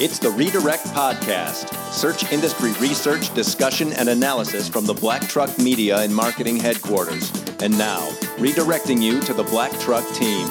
[0.00, 1.74] It's the Redirect Podcast.
[1.92, 7.32] Search industry research, discussion, and analysis from the Black Truck Media and Marketing Headquarters.
[7.60, 10.46] And now, redirecting you to the Black Truck team.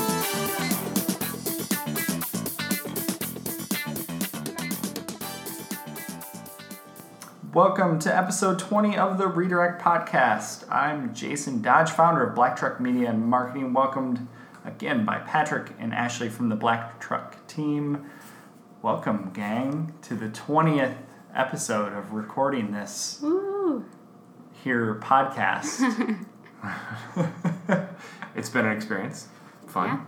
[7.53, 10.69] Welcome to episode 20 of the Redirect Podcast.
[10.69, 13.71] I'm Jason Dodge, founder of Black Truck Media and Marketing.
[13.71, 14.27] Welcomed
[14.65, 18.09] again by Patrick and Ashley from the Black Truck team.
[18.81, 20.97] Welcome, gang, to the 20th
[21.33, 23.83] episode of recording this Woo.
[24.63, 25.81] here podcast.
[28.37, 29.27] It's been an experience.
[29.65, 30.05] Fun.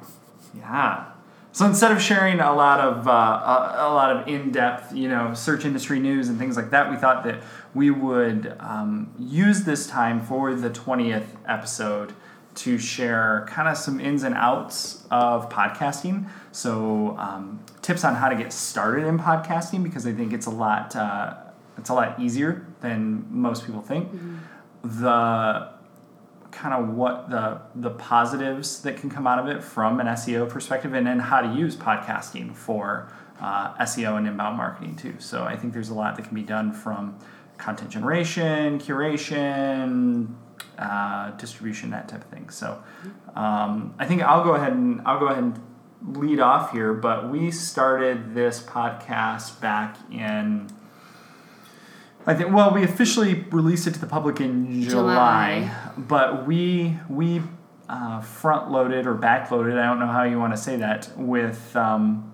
[0.55, 1.13] Yeah.
[1.51, 5.33] So instead of sharing a lot of uh, a, a lot of in-depth, you know,
[5.33, 7.41] search industry news and things like that, we thought that
[7.73, 12.13] we would um, use this time for the twentieth episode
[12.55, 16.27] to share kind of some ins and outs of podcasting.
[16.51, 20.51] So um, tips on how to get started in podcasting because I think it's a
[20.51, 21.35] lot uh,
[21.77, 24.09] it's a lot easier than most people think.
[24.83, 25.69] The
[26.51, 30.49] kind of what the the positives that can come out of it from an SEO
[30.49, 35.15] perspective, and then how to use podcasting for uh, SEO and inbound marketing too.
[35.19, 37.17] So I think there's a lot that can be done from
[37.57, 40.27] content generation, curation,
[40.79, 42.49] uh, distribution, that type of thing.
[42.49, 42.81] So
[43.35, 45.59] um, I think I'll go ahead and I'll go ahead and
[46.17, 46.93] lead off here.
[46.93, 50.69] But we started this podcast back in.
[52.25, 55.91] I think well, we officially released it to the public in July, July.
[55.97, 57.41] but we we
[57.87, 59.77] uh, front loaded or back loaded.
[59.77, 61.09] I don't know how you want to say that.
[61.17, 62.31] With um,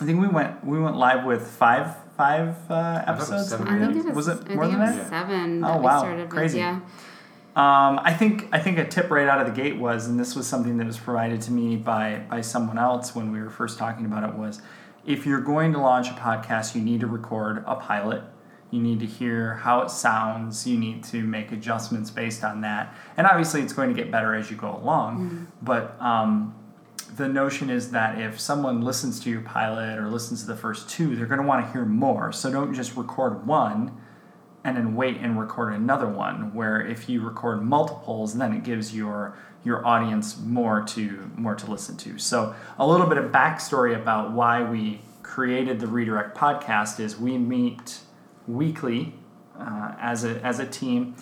[0.00, 3.48] I think we went we went live with five five uh, episodes.
[3.48, 5.08] seven I think it was, Was it I more think than it was that?
[5.08, 5.94] seven Oh, that wow.
[5.94, 6.58] we started Crazy.
[6.58, 6.64] with.
[6.66, 6.80] Yeah.
[7.54, 10.34] Um, I think I think a tip right out of the gate was, and this
[10.34, 13.78] was something that was provided to me by by someone else when we were first
[13.78, 14.62] talking about it was,
[15.04, 18.22] if you're going to launch a podcast, you need to record a pilot.
[18.70, 20.66] You need to hear how it sounds.
[20.66, 24.34] You need to make adjustments based on that, and obviously it's going to get better
[24.34, 25.48] as you go along.
[25.60, 26.54] But um,
[27.16, 30.88] the notion is that if someone listens to your pilot or listens to the first
[30.88, 32.32] two, they're going to want to hear more.
[32.32, 33.92] So don't just record one
[34.64, 38.94] and then wait and record another one where if you record multiples then it gives
[38.94, 42.18] your your audience more to more to listen to.
[42.18, 47.38] So a little bit of backstory about why we created the redirect podcast is we
[47.38, 48.00] meet
[48.46, 49.14] weekly
[49.58, 51.14] uh, as a as a team.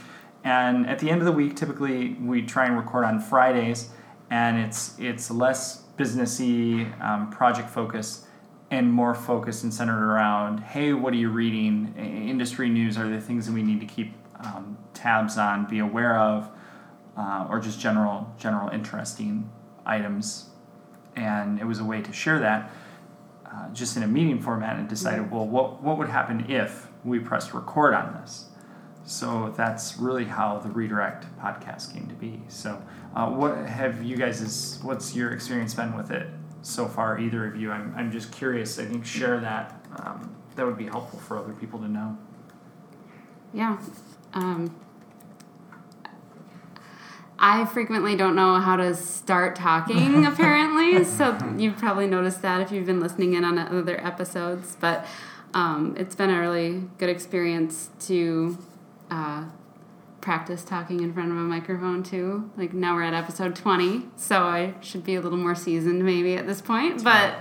[0.43, 3.91] And at the end of the week typically we try and record on fridays
[4.31, 8.25] and it's it's less businessy um, project focused
[8.71, 11.95] and more focused and centered around hey what are you reading?
[11.97, 14.15] Industry news are the things that we need to keep
[14.45, 16.49] um, tabs on be aware of
[17.17, 19.51] uh, or just general general interesting
[19.85, 20.51] items?
[21.17, 22.71] And it was a way to share that
[23.45, 27.19] uh, just in a meeting format and decided well what, what would happen if we
[27.19, 28.47] pressed record on this?
[29.05, 32.41] So that's really how the redirect podcast came to be.
[32.49, 32.81] So
[33.17, 36.29] uh, what have you guys what's your experience been with it
[36.62, 40.66] so far either of you i'm, I'm just curious i think share that um, that
[40.66, 42.16] would be helpful for other people to know
[43.53, 43.78] Yeah.
[44.32, 44.75] Um,
[47.38, 51.04] I frequently don't know how to start talking, apparently.
[51.04, 54.77] so you've probably noticed that if you've been listening in on other episodes.
[54.78, 55.06] But
[55.54, 58.59] um, it's been a really good experience to
[59.10, 59.44] uh,
[60.21, 62.51] practice talking in front of a microphone, too.
[62.57, 66.35] Like now we're at episode 20, so I should be a little more seasoned maybe
[66.37, 67.03] at this point.
[67.05, 67.35] But.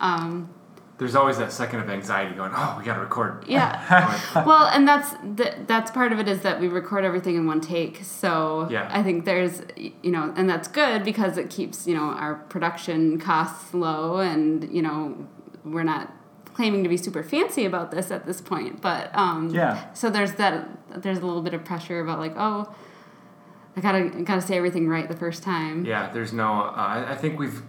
[0.00, 0.50] Um,
[0.98, 3.44] There's always that second of anxiety going, oh, we got to record.
[3.46, 4.20] yeah.
[4.46, 7.60] well, and that's the, that's part of it is that we record everything in one
[7.60, 8.04] take.
[8.04, 8.88] So Yeah.
[8.92, 13.18] I think there's you know, and that's good because it keeps you know our production
[13.20, 15.26] costs low, and you know
[15.64, 16.12] we're not
[16.58, 18.82] claiming to be super fancy about this at this point.
[18.82, 19.92] But um, Yeah.
[19.94, 20.66] So there's that
[21.02, 22.74] there's a little bit of pressure about like oh.
[23.76, 25.84] I gotta gotta say everything right the first time.
[25.84, 26.48] Yeah, there's no.
[26.52, 27.62] Uh, I- I think we've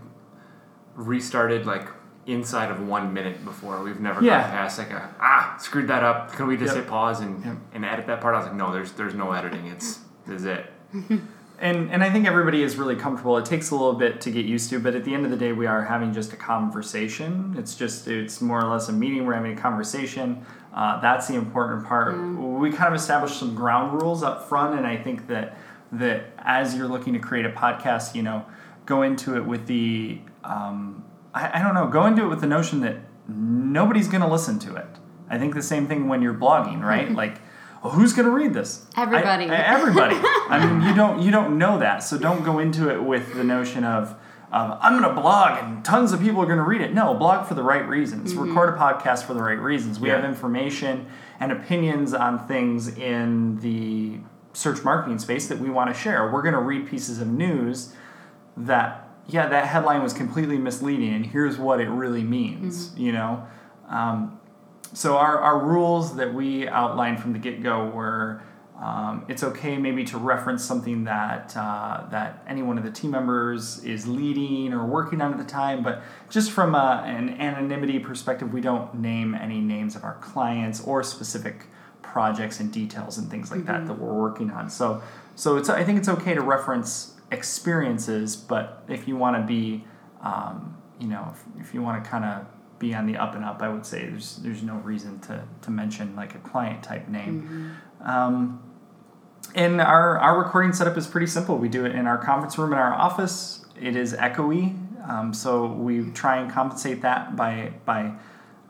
[0.96, 1.88] restarted like
[2.26, 3.84] inside of one minute before.
[3.84, 4.42] We've never Yeah.
[4.42, 6.34] gone past like a ah screwed that up.
[6.34, 6.84] Can we just Yep.
[6.86, 7.58] hit pause and Yep.
[7.74, 8.34] and edit that part?
[8.34, 9.68] I was like, no, there's there's no editing.
[9.68, 10.66] It's this is it.
[11.60, 13.38] and and I think everybody is really comfortable.
[13.38, 15.38] It takes a little bit to get used to, but at the end of the
[15.38, 17.56] day, we are having just a conversation.
[17.58, 19.26] It's just it's more or less a meeting.
[19.26, 20.46] We're having a conversation.
[20.74, 22.16] Uh, that's the important part.
[22.18, 25.58] We kind of established some ground rules up front, and I think that
[25.92, 28.46] that as you're looking to create a podcast, you know,
[28.86, 31.04] go into it with the um,
[31.34, 32.98] I, I don't know, go into it with the notion that
[33.28, 34.88] nobody's going to listen to it.
[35.30, 37.12] I think the same thing when you're blogging, right?
[37.24, 37.42] like
[37.84, 38.86] well, who's going to read this?
[38.98, 39.50] Everybody.
[39.50, 40.16] I- everybody.
[40.50, 43.44] I mean, you don't you don't know that, so don't go into it with the
[43.44, 44.16] notion of
[44.52, 46.92] um, I'm going to blog and tons of people are going to read it.
[46.94, 48.34] No, blog for the right reasons.
[48.36, 50.00] Record a podcast for the right reasons.
[50.00, 50.16] We Yeah.
[50.16, 51.06] have information
[51.40, 54.20] and opinions on things in the
[54.54, 56.32] search marketing space that we want to share.
[56.32, 57.94] We're going to read pieces of news
[58.58, 63.46] that yeah that headline was completely misleading and here's what it really means you know
[63.88, 64.39] um,
[64.94, 68.42] so our, our rules that we outlined from the get-go were
[68.82, 73.12] um, it's okay maybe to reference something that uh, that any one of the team
[73.12, 78.00] members is leading or working on at the time but just from a, an anonymity
[78.00, 81.66] perspective we don't name any names of our clients or specific
[82.02, 84.70] projects and details and things like that that we're working on.
[84.70, 85.04] So
[85.40, 89.86] so it's i think it's okay to reference experiences but if you want to be
[90.22, 92.46] um, you know if, if you want to kind of
[92.80, 95.70] be on the up and up i would say there's there's no reason to to
[95.70, 98.64] mention like a client type name um,
[99.56, 101.58] and our, our recording setup is pretty simple.
[101.58, 103.66] We do it in our conference room in our office.
[103.80, 104.78] It is echoey,
[105.10, 108.14] um, so we try and compensate that by by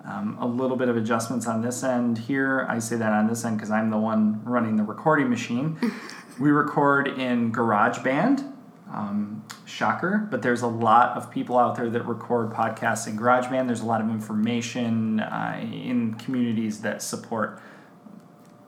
[0.06, 2.18] um, a little bit of adjustments on this end.
[2.18, 5.78] Here, I say that on this end because I'm the one running the recording machine.
[6.40, 8.54] we record in GarageBand.
[8.92, 13.68] Um, shocker, but there's a lot of people out there that record podcasts in GarageBand.
[13.68, 17.62] There's a lot of information uh, in communities that support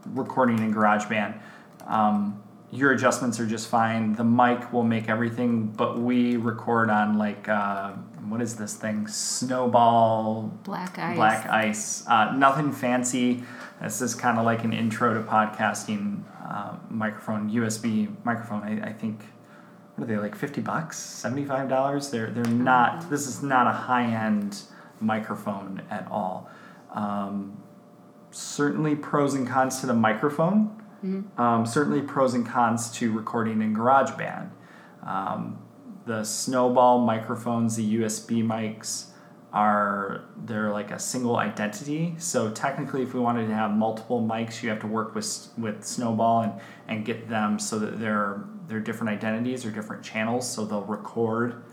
[0.05, 1.39] recording in GarageBand.
[1.87, 2.41] Um,
[2.71, 4.13] your adjustments are just fine.
[4.13, 7.91] The mic will make everything, but we record on like uh,
[8.29, 9.07] what is this thing?
[9.07, 11.15] Snowball Black ice.
[11.15, 12.07] Black ice.
[12.07, 13.43] Uh, nothing fancy.
[13.81, 18.63] This is kind of like an intro to podcasting uh, microphone, USB microphone.
[18.63, 19.19] I, I think
[20.01, 22.09] what are they like fifty bucks, seventy five dollars?
[22.09, 23.07] They're they're not.
[23.11, 24.63] This is not a high end
[24.99, 26.49] microphone at all.
[26.91, 27.61] Um,
[28.31, 30.75] certainly pros and cons to the microphone.
[31.37, 34.49] Um, certainly pros and cons to recording in GarageBand.
[35.05, 35.59] Um,
[36.07, 39.10] the Snowball microphones, the USB mics,
[39.53, 42.15] are they're like a single identity.
[42.17, 45.83] So technically, if we wanted to have multiple mics, you have to work with with
[45.83, 46.53] Snowball and
[46.87, 50.49] and get them so that they're they're different identities or different channels.
[50.49, 51.63] So they'll record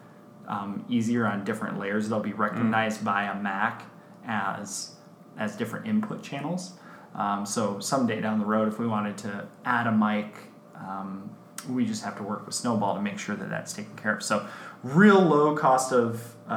[0.48, 2.08] um, easier on different layers.
[2.08, 3.84] They'll be recognized by a Mac
[4.26, 4.96] as
[5.36, 6.72] as different input channels.
[7.14, 10.34] Um, so someday down the road, if we wanted to add a mic,
[10.74, 11.30] um,
[11.68, 14.22] we just have to work with Snowball to make sure that that's taken care of.
[14.22, 14.46] So
[14.82, 16.52] real low cost of, uh,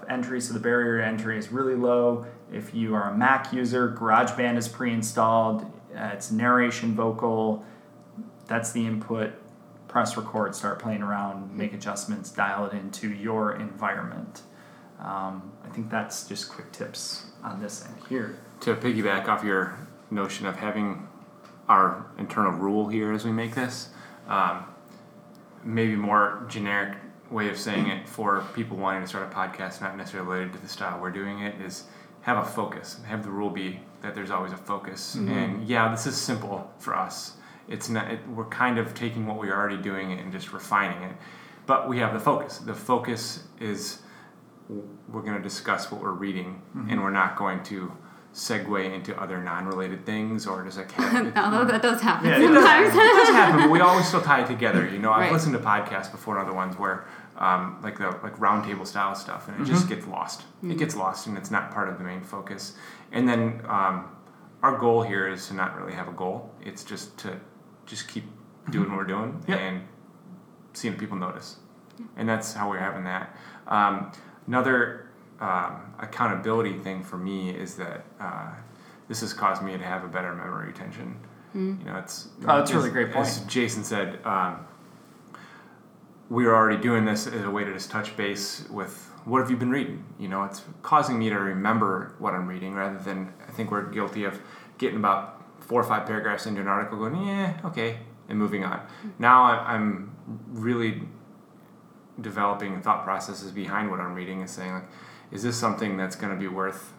[0.00, 0.40] of entry.
[0.40, 2.26] So the barrier to entry is really low.
[2.52, 5.62] If you are a Mac user, GarageBand is pre-installed.
[5.96, 7.64] Uh, it's narration vocal.
[8.46, 9.32] That's the input.
[9.88, 14.42] Press record, start playing around, make adjustments, dial it into your environment.
[15.00, 18.38] Um, I think that's just quick tips on this end here.
[18.60, 19.78] to piggyback off your
[20.10, 21.08] notion of having
[21.68, 23.88] our internal rule here as we make this,
[24.28, 24.64] um,
[25.64, 26.96] maybe more generic
[27.30, 30.58] way of saying it for people wanting to start a podcast, not necessarily related to
[30.58, 31.84] the style we're doing it, is
[32.22, 33.00] have a focus.
[33.06, 35.16] Have the rule be that there's always a focus.
[35.16, 35.32] Mm-hmm.
[35.32, 37.34] And yeah, this is simple for us.
[37.68, 38.10] It's not.
[38.10, 41.16] It, we're kind of taking what we're already doing and just refining it,
[41.66, 42.58] but we have the focus.
[42.58, 44.00] The focus is
[44.68, 46.90] we're going to discuss what we're reading, mm-hmm.
[46.90, 47.92] and we're not going to
[48.32, 52.40] segue into other non-related things or just like have, Although that does happen Yeah, it
[52.48, 52.88] does sometimes.
[52.94, 54.88] it does happen, but we always still tie it together.
[54.88, 55.32] You know, I've Right.
[55.32, 57.04] listened to podcasts before and other ones where,
[57.38, 60.42] um, like the like roundtable style stuff, and it just gets lost.
[60.62, 62.74] It gets lost, and it's not part of the main focus.
[63.12, 64.04] And then um,
[64.62, 66.50] our goal here is to not really have a goal.
[66.62, 67.40] It's just to
[67.86, 68.24] just keep
[68.70, 69.58] doing what we're doing Yep.
[69.58, 69.80] and
[70.74, 71.56] seeing people notice,
[72.16, 73.34] and that's how we're having that.
[73.66, 74.12] Um,
[74.46, 75.08] another
[75.40, 78.48] um, accountability thing for me is that uh,
[79.08, 81.16] this has caused me to have a better memory retention.
[81.52, 83.26] You know, it's Oh, that's a really great point.
[83.26, 84.66] As Jason said, um,
[86.28, 89.50] we are already doing this as a way to just touch base with what have
[89.50, 90.04] you been reading.
[90.18, 93.82] You know, it's causing me to remember what I'm reading rather than I think we're
[93.90, 94.40] guilty of
[94.78, 98.80] getting about four or five paragraphs into an article, going, yeah, okay, and moving on.
[99.18, 100.12] Now I- I'm
[100.52, 101.02] really
[102.20, 104.88] developing thought processes behind what I'm reading and saying like,
[105.32, 106.92] is this something that's going to be worth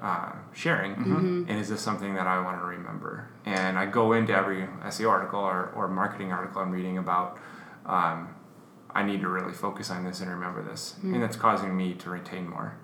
[0.00, 0.94] uh, sharing,
[1.48, 3.28] and is this something that I want to remember?
[3.44, 7.38] And I go into every SEO article or, or marketing article I'm reading about.
[7.84, 8.34] Um,
[8.94, 12.10] I need to really focus on this and remember this, and that's causing me to
[12.10, 12.76] retain more.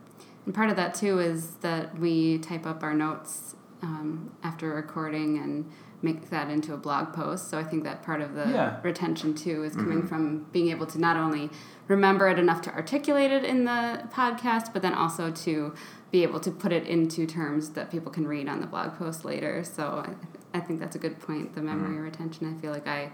[0.45, 5.39] And part of that too is that we type up our notes um, after recording
[5.39, 5.71] and
[6.03, 7.49] make that into a blog post.
[7.49, 8.81] So I think that part of the Yeah.
[8.83, 11.51] retention too is coming from being able to not only
[11.89, 15.75] remember it enough to articulate it in the podcast, but then also to
[16.11, 19.25] be able to put it into terms that people can read on the blog post
[19.25, 19.65] later.
[19.65, 20.05] So
[20.53, 21.55] I, I think that's a good point.
[21.55, 22.55] The memory retention.
[22.55, 23.11] I feel like I,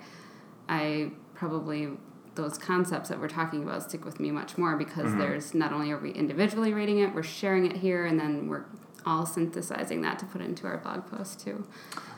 [0.69, 1.91] I probably
[2.37, 5.19] those concepts that we're talking about stick with me much more because Mm-hmm.
[5.19, 8.65] there's not only are we individually reading it, we're sharing it here, and then we're
[9.07, 11.67] all synthesizing that to put into our blog post too.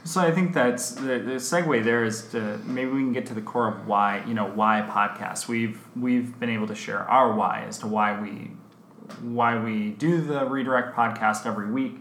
[0.05, 3.35] So I think that's the, the segue there is to maybe we can get to
[3.35, 5.49] the core of why you know why podcasts.
[5.49, 8.51] We've we've been able to share our why as to why we
[9.21, 11.97] why we do the redirect podcast every week.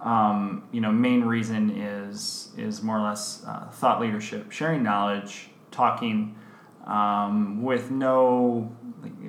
[0.00, 5.50] Um, you know, main reason is is more or less uh, thought leadership, sharing knowledge,
[5.70, 6.36] talking
[6.86, 8.74] um, with no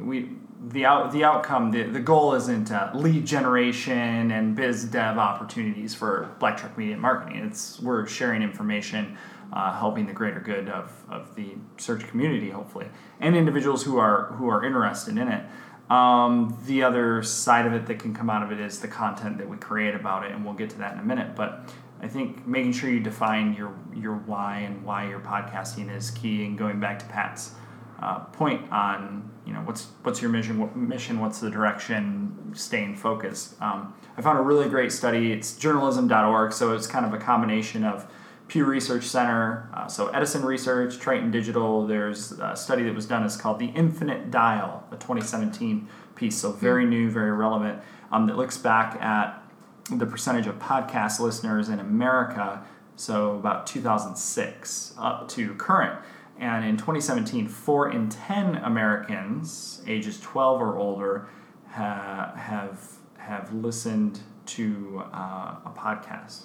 [0.02, 0.32] we
[0.70, 5.94] the out the outcome the, the goal isn't uh, lead generation and biz dev opportunities
[5.94, 9.18] for black truck media marketing it's we're sharing information
[9.54, 12.88] uh, helping the greater good of, of the search community hopefully
[13.20, 15.46] and individuals who are who are interested in it
[15.92, 19.38] um, the other side of it that can come out of it is the content
[19.38, 21.70] that we create about it and we'll get to that in a minute but
[22.02, 26.46] I think making sure you define your your why and why you're podcasting is key.
[26.46, 27.56] And going back to Pat's
[28.00, 32.96] uh, point on you know what's what's your mission, what mission, what's the direction, staying
[32.96, 33.60] focused.
[33.62, 35.32] Um, I found a really great study.
[35.32, 38.12] It's journalism.org, so it's kind of a combination of
[38.48, 41.86] Pew Research Center, uh, so Edison Research, Triton Digital.
[41.86, 43.24] There's a study that was done.
[43.24, 47.82] It's called the Infinite Dial, a 2017 piece, so very new, very relevant.
[48.12, 49.44] Um, that looks back at
[49.92, 52.64] the percentage of podcast listeners in America,
[52.96, 56.00] so about 2006 up to current.
[56.40, 61.30] And in 2017, four in 10 Americans ages 12 or older
[61.70, 62.80] ha- have,
[63.18, 66.44] have listened to uh, a podcast.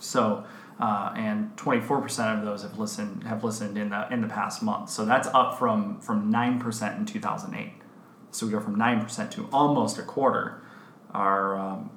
[0.00, 0.44] So,
[0.78, 4.90] uh, and 24% of those have listened have listened in the in the past month.
[4.90, 7.72] So that's up from from 9% in 2008.
[8.32, 10.62] So we go from 9% to almost a quarter
[11.12, 11.90] are um,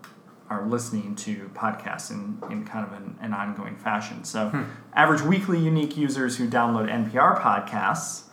[0.49, 4.23] are listening to podcasts in, in kind of an, an ongoing fashion.
[4.23, 8.23] So, average weekly unique users who download NPR podcasts,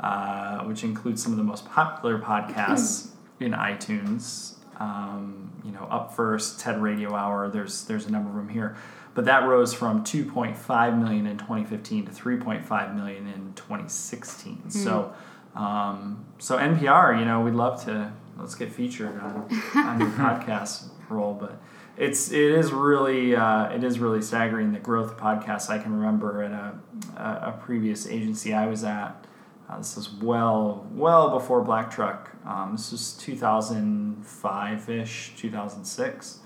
[0.00, 3.08] uh, which includes some of the most popular podcasts
[3.40, 7.48] in iTunes, um, you know, Up First, TED Radio Hour.
[7.48, 8.76] There's there's a number of them here,
[9.14, 14.70] but that rose from 2.5 million in 2015 to 3.5 million in 2016.
[14.70, 15.12] So,
[15.56, 20.88] um, so NPR, you know, we'd love to let's get featured on, on your podcast
[21.10, 21.60] role, but
[21.96, 25.70] it's it is really uh, it is really staggering the growth of podcasts.
[25.70, 29.26] I can remember at a, a, previous agency I was at.
[29.68, 32.30] Uh, this was well well before Black Truck.
[32.44, 36.40] Um, this was 2005 ish, 2006.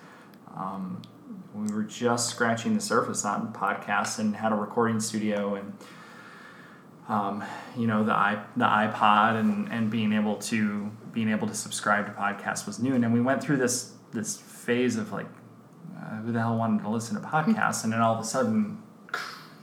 [0.57, 1.03] Um,
[1.55, 5.73] we were just scratching the surface on podcasts and had a recording studio and
[7.09, 7.43] um,
[7.77, 12.07] you know the i the iPod and, and being able to being able to subscribe
[12.07, 15.27] to podcasts was new and then we went through this this phase of like
[15.97, 18.83] uh, who the hell wanted to listen to podcasts and then all of a sudden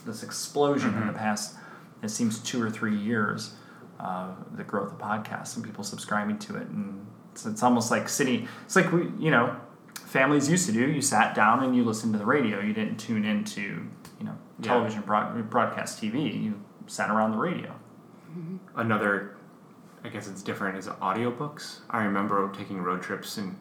[0.06, 1.56] this explosion in the past
[2.04, 3.54] it seems two or three years
[4.00, 8.08] uh, the growth of podcasts and people subscribing to it and it's, it's almost like
[8.10, 9.56] sitting it's like we you know
[10.06, 12.98] families used to do you sat down and you listened to the radio you didn't
[12.98, 13.62] tune into
[14.20, 14.68] you know Yeah.
[14.70, 17.74] television broad, broadcast tv you sat around the radio.
[18.75, 19.36] Another
[20.04, 21.80] i guess it's different is audiobooks.
[21.90, 23.58] I remember taking road trips and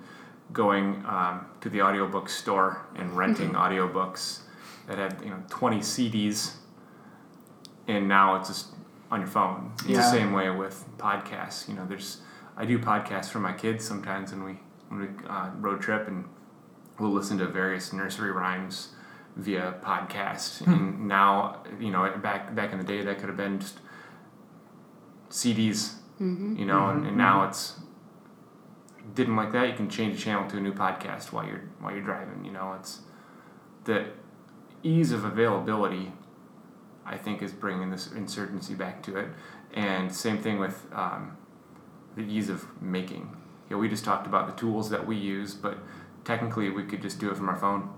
[0.52, 3.56] going um, to the audiobook store and renting mm-hmm.
[3.56, 4.40] audiobooks
[4.86, 6.52] that had you know 20 cds
[7.88, 8.68] and now it's just
[9.10, 9.72] on your phone.
[9.80, 9.96] It's Yeah.
[9.98, 12.20] the same way with podcasts you know there's
[12.56, 14.58] i do podcasts for my kids sometimes when we
[14.88, 16.24] when we uh, road trip and
[16.98, 18.90] we'll listen to various nursery rhymes
[19.36, 20.64] via podcast.
[20.64, 20.72] Hmm.
[20.72, 23.80] And now you know back back in the day that could have been just
[25.30, 26.56] CDs, mm-hmm.
[26.56, 27.18] you know, and, and mm-hmm.
[27.18, 27.74] now it's
[29.14, 29.68] didn't like that.
[29.68, 32.44] You can change the channel to a new podcast while you're while you're driving.
[32.44, 33.00] You know, it's
[33.84, 34.06] the
[34.82, 36.12] ease of availability.
[37.06, 39.28] I think is bringing this insurgency back to it,
[39.74, 41.36] and same thing with um,
[42.16, 43.36] the ease of making.
[43.68, 45.78] You know, we just talked about the tools that we use, but
[46.24, 47.90] technically we could just do it from our phone.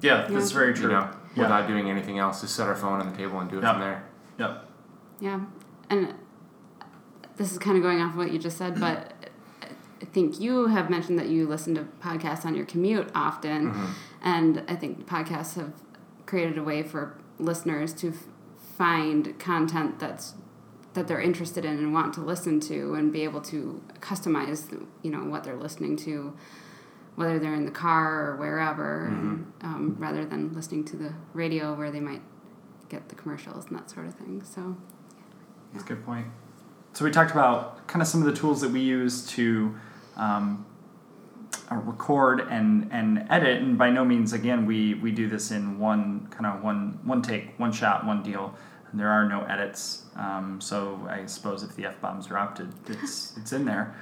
[0.00, 0.58] yeah that's Yeah.
[0.58, 1.42] very You true know, yeah.
[1.42, 2.40] without doing anything else.
[2.40, 3.72] Just set our phone on the table and do it Yeah.
[3.72, 4.04] from there.
[4.38, 4.68] yep
[5.20, 5.40] Yeah,
[5.90, 6.14] and
[7.36, 9.12] this is kind of going off of what you just said, but
[10.02, 13.72] I think you have mentioned that you listen to podcasts on your commute often,
[14.20, 15.72] and I think podcasts have
[16.26, 18.26] created a way for listeners to f-
[18.76, 20.34] find content that's
[20.94, 24.70] that they're interested in and want to listen to, and be able to customize,
[25.02, 26.34] you know, what they're listening to.
[27.14, 31.74] Whether they're in the car or wherever, and, um, rather than listening to the radio
[31.74, 32.22] where they might
[32.88, 34.42] get the commercials and that sort of thing.
[34.42, 34.76] So,
[35.72, 36.26] That's a good point.
[36.94, 39.74] So we talked about kind of some of the tools that we use to
[40.16, 40.66] um,
[41.70, 45.78] uh, record and and edit, and by no means again we we do this in
[45.78, 48.54] one kind of one one take, one shot, one deal.
[48.94, 53.36] There are no edits, um, so I suppose if the f bombs dropped, it, it's
[53.38, 53.94] it's in there.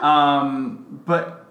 [0.00, 1.46] Um, but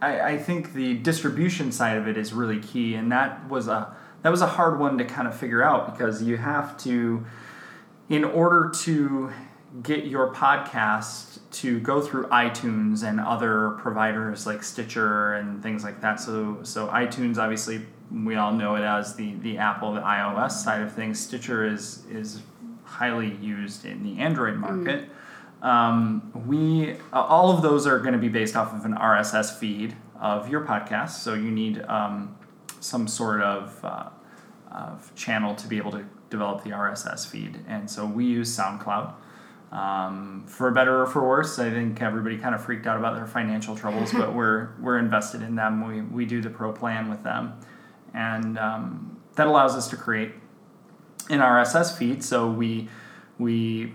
[0.00, 3.96] I, I think the distribution side of it is really key, and that was a
[4.22, 7.24] that was a hard one to kind of figure out because you have to,
[8.08, 9.32] in order to
[9.82, 16.00] get your podcast to go through iTunes and other providers like Stitcher and things like
[16.00, 16.20] that.
[16.20, 20.82] So so iTunes obviously we all know it as the the Apple the iOS side
[20.82, 21.18] of things.
[21.18, 22.42] Stitcher is is
[22.84, 25.08] highly used in the Android market.
[25.62, 29.58] Um, we uh, all of those are going to be based off of an RSS
[29.58, 31.10] feed of your podcast.
[31.10, 32.36] So you need um,
[32.80, 34.08] some sort of, uh,
[34.70, 39.12] of channel to be able to develop the RSS feed, and so we use SoundCloud.
[39.72, 43.26] Um, for better or for worse, I think everybody kind of freaked out about their
[43.26, 45.86] financial troubles, but we're we're invested in them.
[45.86, 47.54] We we do the pro plan with them,
[48.12, 50.32] and um, that allows us to create
[51.30, 52.22] an RSS feed.
[52.22, 52.88] So we
[53.38, 53.94] we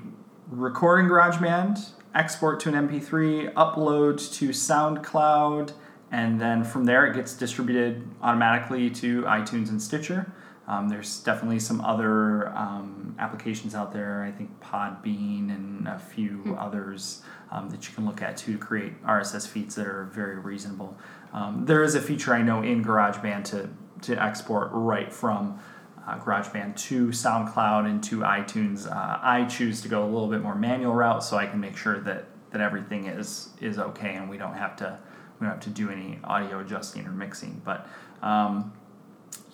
[0.50, 5.74] record in GarageBand, export to an MP3, upload to SoundCloud,
[6.12, 10.34] and then from there it gets distributed automatically to iTunes and Stitcher.
[10.68, 14.24] Um, there's definitely some other um, applications out there.
[14.24, 17.22] I think Podbean and a few others
[17.52, 20.98] um, that you can look at to create RSS feeds that are very reasonable.
[21.32, 23.70] Um, there is a feature I know in GarageBand to
[24.04, 25.60] to export right from
[26.06, 28.90] uh, GarageBand to SoundCloud and to iTunes.
[28.90, 31.78] Uh, I choose to go a little bit more manual route so I can make
[31.78, 35.00] sure that that everything is is okay and we don't have to
[35.40, 37.62] we don't have to do any audio adjusting or mixing.
[37.64, 37.88] But
[38.22, 38.74] um,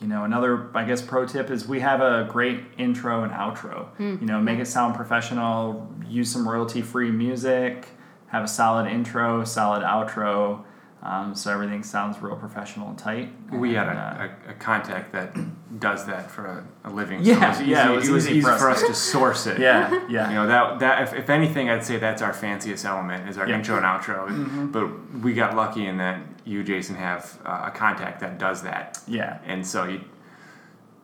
[0.02, 3.88] you know, another I guess pro tip is we have a great intro and outro.
[4.00, 5.88] You know, make it sound professional.
[6.08, 7.88] Use some royalty free music.
[8.28, 10.64] Have a solid intro, solid outro.
[11.04, 13.30] Um, so everything sounds real professional and tight.
[13.52, 14.02] We had And, uh,
[14.48, 15.36] a, a, a contact that
[15.80, 17.20] does that for a, a living.
[17.24, 18.82] Yeah, so it was yeah, easy, it was it was easy easy for for us
[18.84, 19.60] us to source it.
[19.70, 20.30] yeah, yeah.
[20.30, 23.48] You know that that if, if anything, I'd say that's our fanciest element is our
[23.50, 23.58] Yeah.
[23.58, 24.28] intro and outro.
[24.30, 24.68] Mm-hmm.
[24.68, 29.00] But we got lucky in that you, Jason, have uh, a contact that does that,
[29.08, 29.40] yeah.
[29.46, 30.02] and so you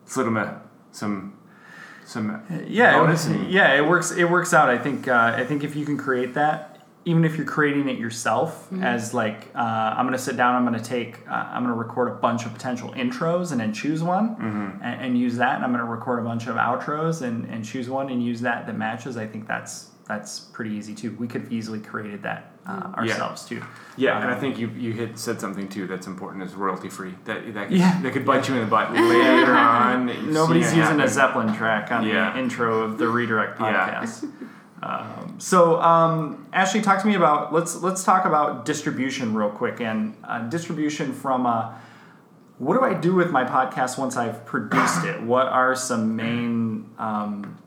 [0.05, 1.37] slid him a, some
[2.05, 4.11] some yeah, it, and- yeah, it works.
[4.11, 4.69] It works out.
[4.69, 5.07] I think.
[5.07, 9.13] Uh, I think if you can create that, even if you're creating it yourself, as
[9.13, 10.55] like, uh, I'm gonna sit down.
[10.55, 11.19] I'm gonna take.
[11.29, 14.83] Uh, I'm gonna record a bunch of potential intros and then choose one Mm-hmm.
[14.83, 15.55] and, and use that.
[15.57, 18.65] And I'm gonna record a bunch of outros and, and choose one and use that
[18.65, 19.15] that matches.
[19.15, 21.15] I think that's that's pretty easy too.
[21.19, 23.61] We could have easily created that uh, ourselves too.
[23.95, 26.89] Yeah, and I Um, think you you hit said something too that's important is royalty
[26.89, 27.13] free.
[27.25, 28.01] That that could, Yeah.
[28.01, 30.33] that could bite you in the butt later on.
[30.33, 31.07] Nobody's using a.
[31.07, 32.33] Zeppelin track on Yeah.
[32.33, 34.01] the intro of the redirect Yeah.
[34.01, 34.25] podcast.
[34.83, 39.79] um, so, um, Ashley, talk to me about let's let's talk about distribution real quick
[39.79, 41.45] and uh, distribution from.
[41.45, 41.71] Uh,
[42.57, 45.21] what do I do with my podcast once I've produced it?
[45.21, 47.57] What are some main um,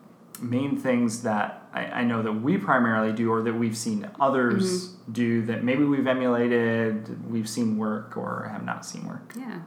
[0.43, 4.89] main things that I, I know that we primarily do, or that we've seen others
[5.11, 9.33] do that maybe we've emulated, we've seen work, or have not seen work?
[9.37, 9.61] Yeah.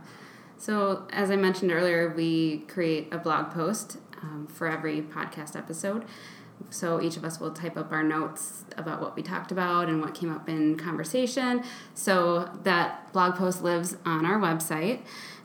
[0.58, 6.06] So, as I mentioned earlier, we create a blog post um, for every podcast episode.
[6.70, 10.02] So, each of us will type up our notes about what we talked about and
[10.02, 11.64] what came up in conversation.
[11.94, 15.02] So, that blog post lives on our website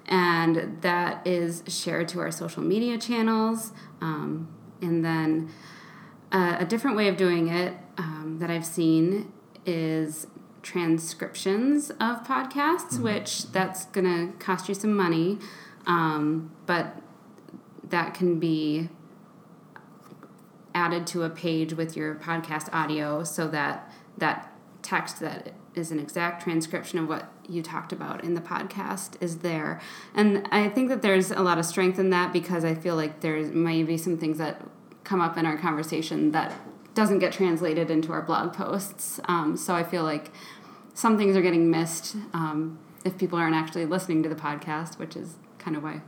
[0.06, 3.72] and that is shared to our social media channels.
[4.00, 4.48] Um,
[4.80, 5.50] and then
[6.32, 9.32] uh, a different way of doing it um, that I've seen
[9.66, 10.26] is
[10.62, 15.38] transcriptions of podcasts, which that's gonna cost you some money,
[15.86, 16.96] um, but
[17.88, 18.88] that can be
[20.74, 26.00] added to a page with your podcast audio so that that text that is an
[26.00, 29.80] exact transcription of what you talked about in the podcast is there.
[30.14, 33.20] And I think that there's a lot of strength in that because I feel like
[33.20, 34.61] there there's maybe some things that
[35.04, 36.52] come up in our conversation that
[36.94, 39.20] doesn't get translated into our blog posts.
[39.24, 40.30] Um, so I feel like
[40.94, 45.16] some things are getting missed um, if people aren't actually listening to the podcast, which
[45.16, 46.02] is kind of why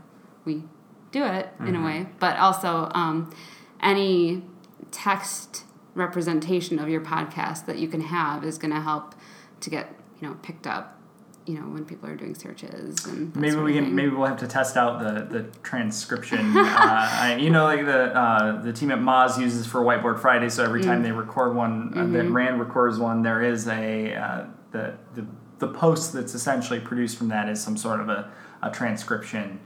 [0.45, 0.65] we
[1.13, 2.07] do it in a way.
[2.19, 3.33] But also, um,
[3.81, 4.43] any
[4.91, 9.15] text representation of your podcast that you can have is going to help
[9.63, 10.99] to get you know picked up
[11.47, 13.95] you know when people are doing searches and Maybe we can thing.
[13.97, 16.39] maybe we'll have to test out the the transcription.
[16.57, 20.49] uh, you know, like the uh, the team at Moz uses for Whiteboard Friday.
[20.49, 20.87] So every Mm.
[20.87, 22.13] time they record one, uh, Mm-hmm.
[22.13, 25.27] that Rand records one, there is a uh, the the
[25.59, 28.31] the post that's essentially produced from that is some sort of a,
[28.63, 29.59] a transcription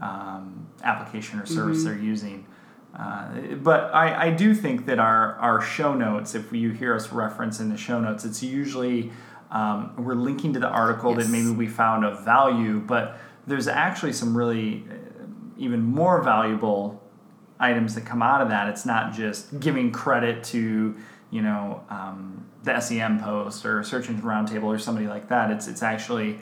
[0.00, 1.86] um, application or service Mm-hmm.
[1.88, 2.46] they're using.
[2.96, 7.10] Uh, but I, I do think that our, our show notes, if you hear us
[7.12, 9.10] reference in the show notes, it's usually
[9.54, 14.12] um, we're linking to the article that maybe we found of value, but there's actually
[14.12, 15.24] some really uh,
[15.56, 17.00] even more valuable
[17.60, 18.68] items that come out of that.
[18.68, 20.96] It's not just giving credit to
[21.30, 25.52] you know um, the SEM post or Search Engine Roundtable or somebody like that.
[25.52, 26.40] It's it's actually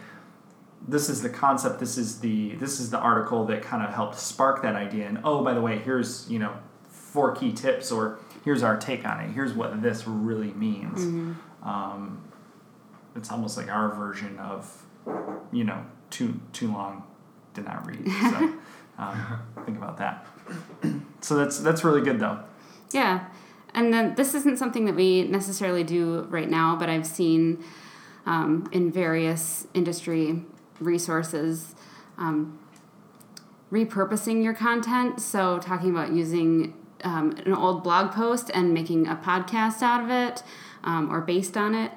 [0.89, 1.81] this is the concept.
[1.81, 5.07] This is the this is the article that kind of helped spark that idea.
[5.07, 6.57] And oh, by the way, here's you know
[6.89, 9.33] four key tips or here's our take on it.
[9.33, 11.01] Here's what this really means.
[11.01, 11.69] Mm-hmm.
[11.69, 12.32] Um,
[13.15, 14.85] it's almost like our version of
[15.53, 17.05] you know too too long
[17.55, 18.07] did not read.
[18.07, 18.53] So
[18.99, 20.27] um, think about that.
[21.21, 22.41] So that's that's really good though.
[22.93, 23.27] Yeah.
[23.75, 27.65] And then this isn't something that we necessarily do right now, but I've seen
[28.27, 30.45] um, in various industry
[30.79, 31.75] resources
[32.19, 32.59] um,
[33.71, 35.21] repurposing your content.
[35.21, 40.11] So, talking about using um, an old blog post and making a podcast out of
[40.11, 40.43] it
[40.85, 41.93] um, or based on it.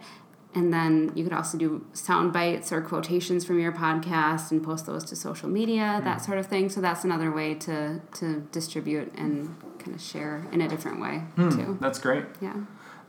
[0.56, 4.86] And then you could also do sound bites or quotations from your podcast and post
[4.86, 6.26] those to social media, that mm-hmm.
[6.26, 6.70] sort of thing.
[6.70, 11.20] So that's another way to, to distribute and kind of share in a different way
[11.36, 11.50] hmm.
[11.50, 11.78] too.
[11.82, 12.24] That's great.
[12.42, 12.56] Yeah.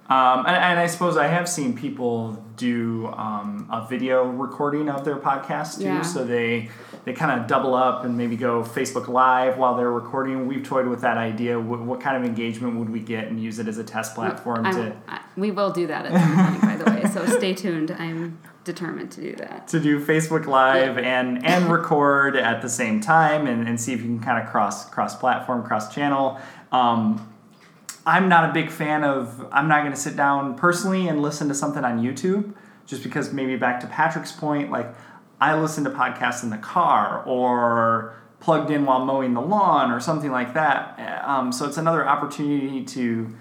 [0.09, 5.05] Um, and, and I suppose I have seen people do um, a video recording of
[5.05, 5.85] their podcast too.
[5.85, 6.03] Yeah.
[6.03, 6.71] So they
[7.05, 10.47] they kind of double up and maybe go Facebook Live while they're recording.
[10.47, 11.59] We've toyed with that idea.
[11.59, 14.64] What, what kind of engagement would we get and use it as a test platform
[14.66, 17.11] I'm- to I, we will do that at some point, by the way.
[17.11, 17.90] So stay tuned.
[17.90, 19.69] I'm determined to do that.
[19.69, 24.01] to do Facebook Live and and record at the same time and, and see if
[24.01, 26.40] you can kind of cross cross platform, cross channel.
[26.73, 27.33] Um,
[28.07, 29.47] I'm not a big fan of.
[29.51, 32.55] I'm not going to sit down personally and listen to something on YouTube,
[32.87, 34.95] just because maybe back to Patrick's point, like
[35.40, 39.99] I listen to podcasts in the car or plugged in while mowing the lawn or
[39.99, 40.99] something like that.
[41.27, 43.35] Um, so it's another opportunity to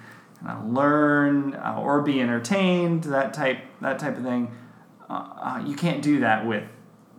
[0.64, 3.06] learn uh, or be entertained.
[3.06, 4.52] That type that type of thing.
[5.08, 6.64] Uh, uh, you can't do that with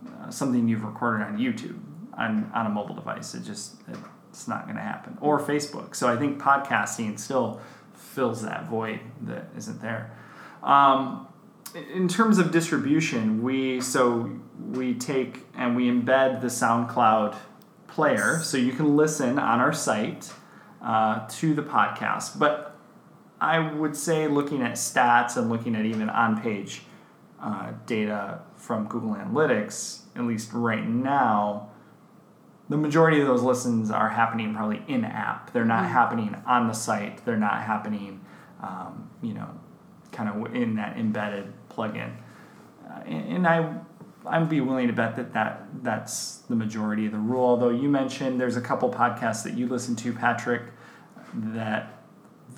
[0.05, 1.79] uh, something you've recorded on YouTube
[2.17, 3.33] on, on a mobile device.
[3.33, 3.75] It just
[4.37, 5.95] it's not going to happen or Facebook.
[5.95, 7.59] So I think podcasting still
[7.95, 10.15] fills that void that isn't there.
[10.61, 11.27] Um,
[11.93, 17.35] in terms of distribution, we so we take and we embed the SoundCloud
[17.87, 20.31] player, so you can listen on our site
[20.81, 22.37] uh, to the podcast.
[22.37, 22.75] But
[23.41, 26.83] I would say, looking at stats and looking at even on-page
[27.41, 31.69] uh, data from Google Analytics, at least right now,
[32.69, 35.53] the majority of those listens are happening probably in app.
[35.53, 37.23] They're not happening on the site.
[37.25, 38.21] They're not happening,
[38.61, 39.49] um, you know,
[40.11, 42.11] kind of in that embedded plugin.
[42.89, 43.73] Uh, and, and I,
[44.25, 47.45] I'd be willing to bet that, that that's the majority of the rule.
[47.45, 50.63] Although you mentioned there's a couple podcasts that you listen to, Patrick,
[51.33, 51.93] that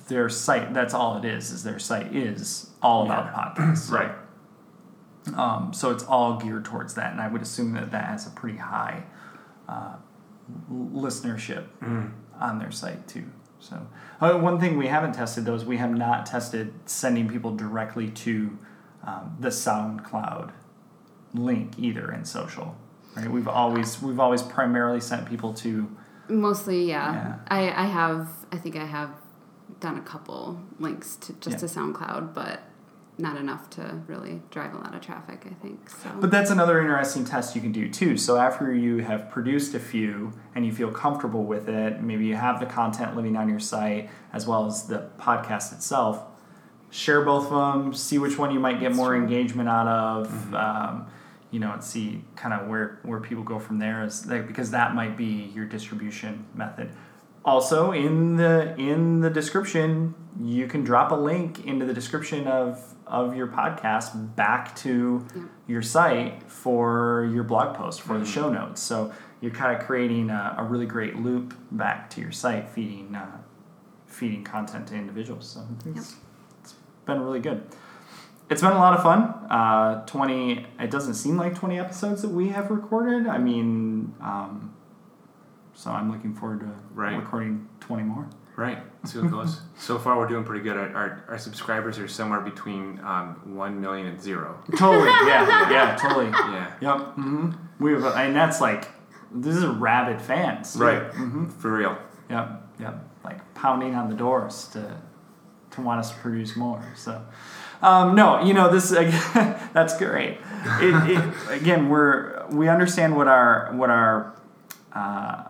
[0.08, 4.12] their site that's all it is is their site is all about podcasts Right.
[5.36, 8.30] um, so it's all geared towards that, and I would assume that that has a
[8.30, 9.04] pretty high
[9.70, 9.94] uh,
[10.70, 11.64] l- listenership
[12.40, 13.24] on their site too.
[13.60, 13.86] So
[14.20, 18.08] uh, one thing we haven't tested though is we have not tested sending people directly
[18.26, 18.58] to
[19.06, 20.50] um, the SoundCloud
[21.34, 22.76] link either in social.
[23.16, 23.30] Right?
[23.30, 25.88] We've always we've always primarily sent people to
[26.28, 27.12] Mostly, yeah.
[27.12, 27.34] Yeah.
[27.48, 29.10] I, I have, I think I have
[29.80, 31.66] done a couple links to just Yeah.
[31.66, 32.60] to SoundCloud, but
[33.20, 35.88] not enough to really drive a lot of traffic, I think.
[35.90, 38.16] So But that's another interesting test you can do too.
[38.16, 42.36] So after you have produced a few and you feel comfortable with it, maybe you
[42.36, 46.22] have the content living on your site as well as the podcast itself.
[46.90, 47.94] Share both of them.
[47.94, 50.54] See which one you might get more engagement out of.
[50.54, 51.06] Um,
[51.50, 54.04] you know, and see kind of where where people go from there.
[54.04, 56.90] Is like, because that might be your distribution method.
[57.44, 62.94] Also, in the in the description, you can drop a link into the description of
[63.10, 65.26] of your podcast back to
[65.66, 68.80] your site for your blog post for the show notes.
[68.80, 73.14] So you're kind of creating a, a really great loop back to your site, feeding
[73.14, 73.38] uh,
[74.06, 75.48] feeding content to individuals.
[75.48, 75.60] So
[75.94, 76.14] it's,
[76.62, 77.62] it's been really good.
[78.48, 79.20] It's been a lot of fun.
[79.50, 80.66] Uh, Twenty.
[80.78, 83.26] It doesn't seem like twenty episodes that we have recorded.
[83.28, 84.74] I mean, um,
[85.74, 87.16] so I'm looking forward to Right.
[87.16, 88.28] recording twenty more.
[88.60, 88.76] Right.
[89.06, 89.62] See what goes.
[89.78, 90.76] so far, we're doing pretty good.
[90.76, 94.62] Our, our, our subscribers are somewhere between um, 1 million and zero.
[94.76, 95.08] Totally.
[95.26, 95.70] Yeah.
[95.70, 95.96] Yeah.
[95.96, 96.26] Totally.
[96.26, 96.74] Yeah.
[96.82, 96.96] Yep.
[97.16, 97.52] Mm-hmm.
[97.78, 98.86] We have, and that's like,
[99.32, 100.76] this is a rabid fans.
[100.76, 101.10] Right.
[101.10, 101.48] Mm-hmm.
[101.48, 101.96] For real.
[102.28, 102.62] Yep.
[102.80, 103.08] Yep.
[103.24, 105.00] Like pounding on the doors to
[105.70, 106.84] to want us to produce more.
[106.96, 107.24] So,
[107.80, 108.90] um, no, you know this.
[108.90, 110.38] Again, that's great.
[110.80, 114.36] It, it, again, we're we understand what our what our
[114.92, 115.44] uh,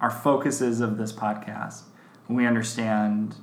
[0.00, 1.82] our focus is of this podcast.
[2.28, 3.34] We understand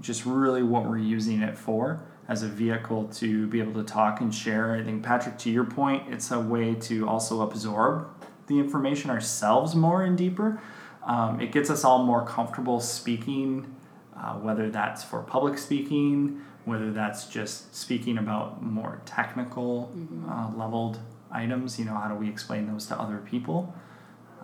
[0.00, 4.20] just really what we're using it for as a vehicle to be able to talk
[4.20, 4.74] and share.
[4.74, 8.08] I think Patrick, to your point, it's a way to also absorb
[8.46, 10.60] the information ourselves more and deeper.
[11.04, 13.74] Um, it gets us all more comfortable speaking,
[14.16, 19.92] uh, whether that's for public speaking, whether that's just speaking about more technical
[20.28, 21.00] uh, leveled
[21.32, 21.78] items.
[21.78, 23.74] You know, how do we explain those to other people?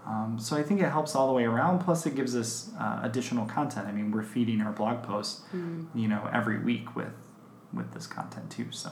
[0.06, 1.80] Um, so I think it helps all the way around.
[1.80, 3.88] Plus, it gives us uh, additional content.
[3.88, 5.42] I mean, we're feeding our blog posts,
[5.94, 7.12] you know, every week with
[7.72, 8.66] with this content too.
[8.70, 8.90] So,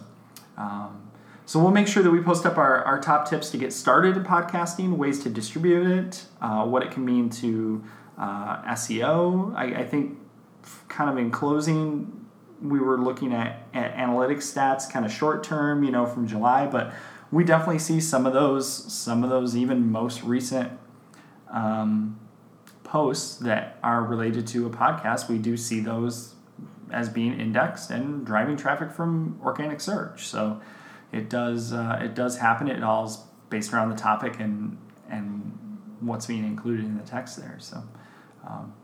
[0.56, 1.10] um,
[1.46, 4.16] so we'll make sure that we post up our, our top tips to get started
[4.16, 7.84] in podcasting, ways to distribute it, uh, what it can mean to
[8.18, 9.54] uh, SEO.
[9.54, 10.18] I, I think,
[10.88, 12.26] kind of in closing,
[12.62, 16.66] we were looking at, at analytics stats, kind of short term, you know, from July,
[16.66, 16.92] but
[17.30, 20.72] we definitely see some of those, some of those even most recent
[21.54, 22.18] um,
[22.82, 25.28] posts that are related to a podcast.
[25.30, 26.34] We do see those
[26.90, 30.26] as being indexed and driving traffic from organic search.
[30.26, 30.60] So
[31.12, 32.68] it does uh, it does happen.
[32.68, 34.76] It all is based around the topic and
[35.08, 37.56] and what's being included in the text there.
[37.58, 37.82] So
[38.46, 38.74] um,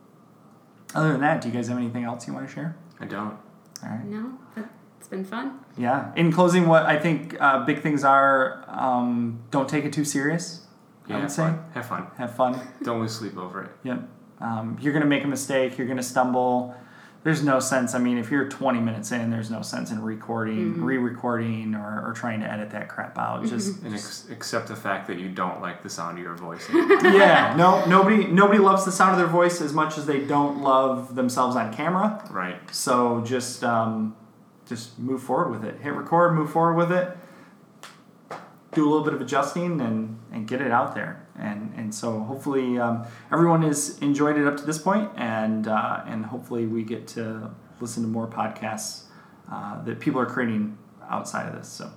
[0.95, 2.77] other than that, do you guys have anything else you want to share?
[3.01, 3.37] I don't.
[3.83, 4.05] All right.
[4.05, 5.59] No, but it's been fun.
[5.77, 6.13] Yeah.
[6.15, 10.67] In closing, what I think uh, big things are: um, don't take it too serious.
[11.11, 11.65] Yeah, I would have say fun.
[11.75, 12.07] Have fun.
[12.19, 12.61] have fun.
[12.83, 13.71] Don't lose sleep over it.
[13.85, 14.09] Yep.
[14.41, 15.77] Um, you're going to make a mistake.
[15.77, 16.75] You're going to stumble.
[17.23, 17.95] There's no sense.
[17.95, 22.15] I mean, if you're 20 minutes in, there's no sense in recording, re-recording, or, or
[22.15, 23.45] trying to edit that crap out.
[23.45, 26.67] Just And ex- accept the fact that you don't like the sound of your voice.
[26.73, 27.55] yeah.
[27.59, 27.85] No.
[27.85, 28.27] Nobody.
[28.27, 31.75] Nobody loves the sound of their voice as much as they don't love themselves on
[31.75, 32.27] camera.
[32.31, 32.57] right.
[32.75, 34.17] So just um,
[34.67, 35.79] just move forward with it.
[35.83, 36.33] Hit record.
[36.35, 37.19] Move forward with it.
[38.73, 41.27] Do a little bit of adjusting and and get it out there.
[41.39, 46.03] And and so hopefully um, everyone has enjoyed it up to this point, and uh,
[46.07, 49.05] and hopefully we get to listen to more podcasts
[49.51, 50.77] uh, that people are creating
[51.09, 51.69] outside of this.
[51.69, 51.91] So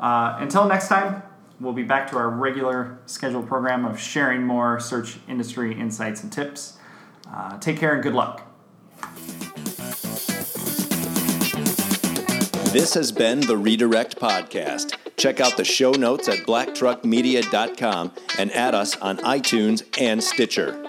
[0.00, 1.22] uh, until next time.
[1.60, 6.32] We'll be back to our regular scheduled program of sharing more search industry insights and
[6.32, 6.78] tips.
[7.28, 8.48] Uh, take care and good luck.
[12.72, 14.94] This has been the Redirect Podcast.
[15.18, 20.87] Check out the show notes at blacktruckmedia.com and add us on iTunes and Stitcher.